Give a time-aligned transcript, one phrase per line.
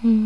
[0.00, 0.16] Aduh,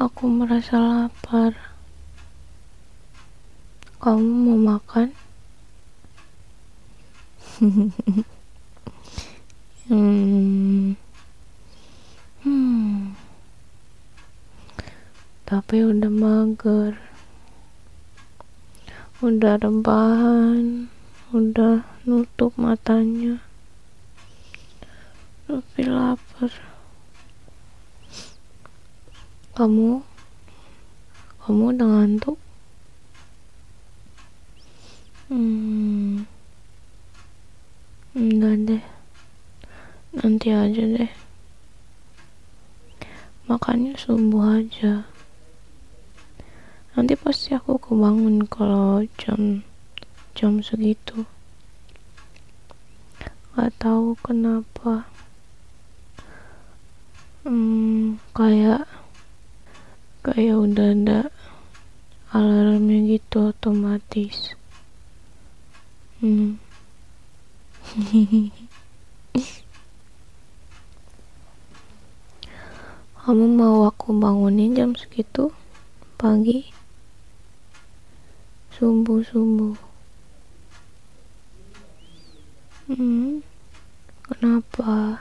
[0.00, 1.52] aku merasa lapar.
[4.00, 5.12] Kamu mau makan?
[9.92, 10.96] hmm.
[12.40, 13.12] Hmm.
[15.44, 17.09] Tapi udah mager.
[19.20, 20.88] Udah rebahan,
[21.36, 23.44] udah nutup matanya.
[25.44, 26.48] Tapi lapar.
[29.52, 30.00] Kamu?
[31.44, 32.40] Kamu udah ngantuk?
[35.28, 36.24] Hmm.
[38.16, 38.84] Enggak deh.
[40.16, 41.12] Nanti aja deh.
[43.44, 45.09] Makannya subuh aja.
[46.90, 49.62] Nanti pasti aku kebangun kalau jam
[50.34, 51.22] jam segitu.
[53.54, 55.06] Gak tahu kenapa.
[57.46, 58.90] Hmm, kayak
[60.26, 61.30] kayak udah ada
[62.34, 64.58] alarmnya gitu otomatis.
[66.18, 66.58] Hmm.
[73.20, 75.54] Kamu mau aku bangunin jam segitu
[76.18, 76.79] pagi?
[78.80, 79.76] Subuh-subuh.
[82.88, 83.44] Hmm.
[84.24, 85.20] Kenapa?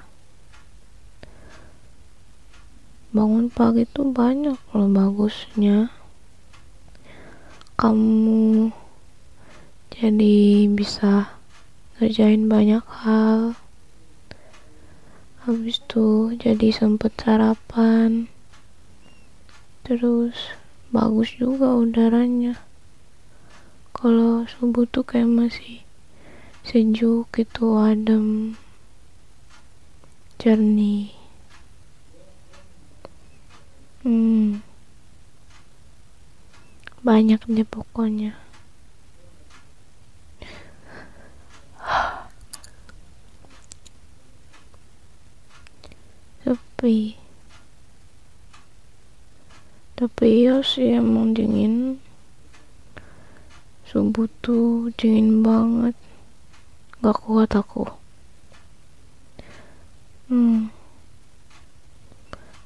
[3.11, 5.91] Bangun pagi tuh banyak loh bagusnya.
[7.75, 8.71] Kamu
[9.91, 11.35] jadi bisa
[11.99, 13.59] ngerjain banyak hal
[15.43, 18.31] habis itu jadi sempet sarapan
[19.83, 20.55] terus
[20.95, 22.68] bagus juga udaranya
[23.99, 25.83] kalau subuh tuh kayak masih
[26.63, 28.55] sejuk gitu adem
[30.39, 31.11] jernih.
[34.07, 34.63] Hmm.
[37.03, 38.39] Banyak deh pokoknya.
[46.47, 47.19] Tapi
[49.99, 51.99] tapi ya sih emang dingin
[53.89, 55.97] subuh tuh dingin banget.
[57.01, 57.89] Gak kuat aku.
[60.29, 60.69] Hmm.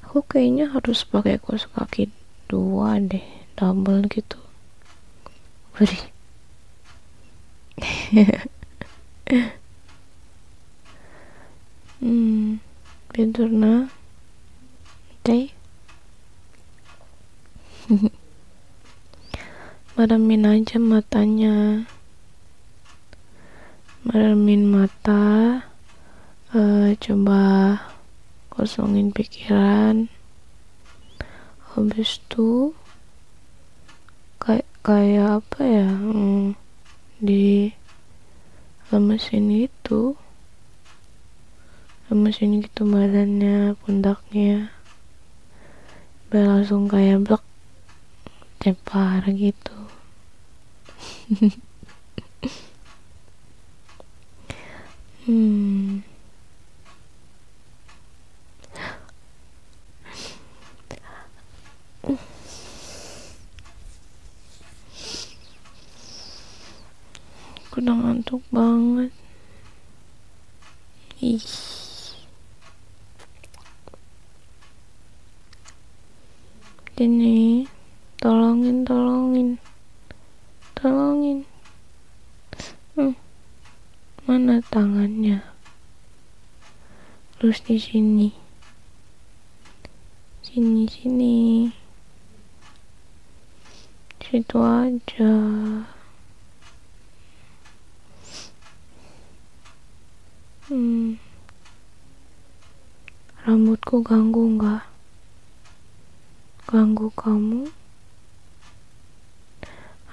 [0.04, 2.12] Aku kayaknya harus pakai kaos kaki
[2.52, 3.24] dua deh
[3.56, 4.36] double gitu.
[5.72, 5.98] Beri.
[12.04, 12.60] Hmm
[13.14, 13.86] pinter nah
[15.22, 15.54] teh
[19.94, 21.86] meremin aja matanya.
[24.02, 25.62] Meremin mata.
[26.50, 27.78] Uh, coba
[28.50, 30.10] kosongin pikiran.
[31.74, 32.74] Habis itu
[34.42, 36.58] kayak kayak apa ya hmm,
[37.22, 37.70] di
[38.90, 40.18] lemesin itu.
[42.10, 44.74] Lemesin gitu badannya pundaknya.
[46.34, 47.53] Biar langsung kayak blok
[48.60, 49.76] tepar gitu.
[55.24, 56.04] Hmm.
[67.64, 69.10] Aku ngantuk banget.
[71.24, 71.40] Ih.
[76.94, 77.66] Ini
[78.24, 79.60] tolongin tolongin.
[80.72, 81.44] Tolongin.
[82.96, 83.12] Hmm.
[84.24, 85.44] mana tangannya?
[87.36, 88.32] Terus di sini.
[90.40, 91.68] Sini sini.
[94.24, 95.36] Situ aja.
[100.72, 101.20] Hmm.
[103.44, 104.80] rambutku ganggu nggak?
[106.72, 107.83] Ganggu kamu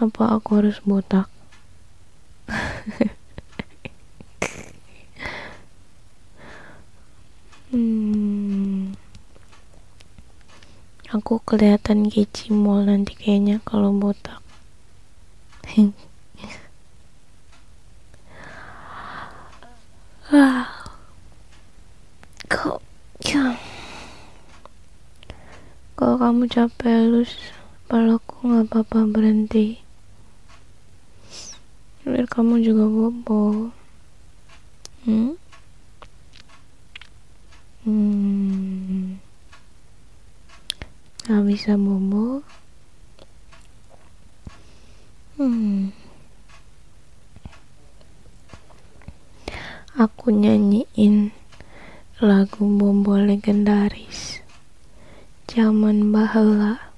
[0.01, 1.29] apa aku harus botak?
[7.71, 8.91] Hmm.
[11.11, 14.43] aku kelihatan kecimol nanti kayaknya kalau botak.
[20.31, 20.71] Ah.
[26.01, 27.31] Kalau kamu capek lus?
[27.85, 29.90] Palaku nggak apa-apa berhenti
[32.05, 33.71] biar kamu juga bobo
[35.05, 35.33] hmm?
[37.81, 39.17] Hmm.
[41.25, 42.45] Gak bisa bobo
[45.41, 45.89] Hmm.
[49.97, 51.33] Aku nyanyiin
[52.21, 54.45] lagu Bobo legendaris
[55.49, 56.93] zaman bahala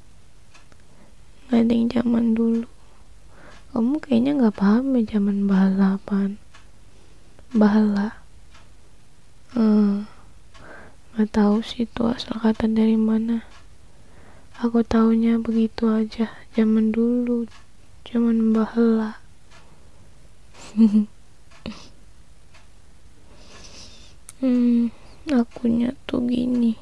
[1.47, 2.72] nggak ada yang zaman dulu
[3.73, 6.37] kamu kayaknya nggak paham ya zaman bahala apaan
[7.57, 8.21] bahala
[9.57, 10.05] hmm.
[11.17, 13.41] nggak tahu sih itu asal kata dari mana.
[14.61, 17.49] Aku taunya begitu aja zaman dulu
[18.05, 19.17] zaman bahala
[24.37, 24.93] hmm
[25.33, 26.77] akunya tuh gini.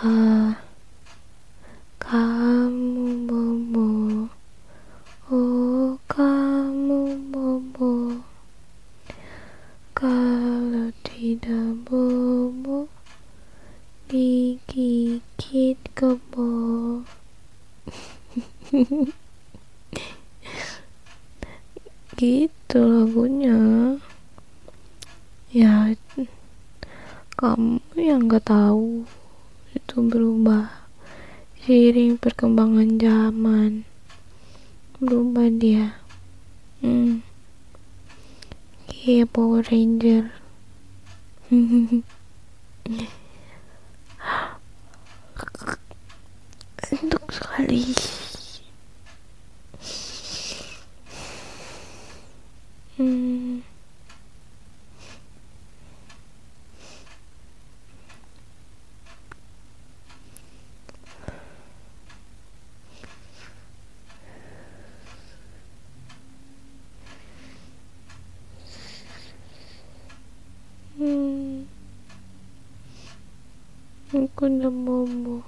[0.00, 0.56] Ah
[2.08, 3.88] kamu bobo
[5.28, 8.16] oh kamu bobo
[9.92, 12.88] kalau tidak bobo
[14.08, 16.48] digigit kebo
[22.14, 23.58] gitu lagunya
[25.50, 25.90] ya
[27.34, 29.02] kamu yang gak tahu
[29.74, 30.70] itu berubah
[31.66, 33.82] seiring perkembangan zaman
[35.02, 35.98] berubah dia
[36.78, 37.18] hmm.
[38.86, 40.30] kayak Power Ranger
[46.98, 47.84] untuk sekali
[52.98, 53.62] hmm.
[74.08, 74.27] Hmm.
[74.38, 75.42] Aku udah bobo.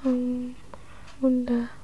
[0.00, 0.56] Hmm,
[1.20, 1.75] udah.